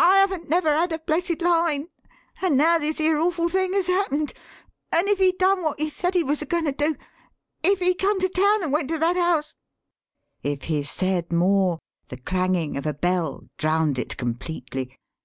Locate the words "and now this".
2.40-2.98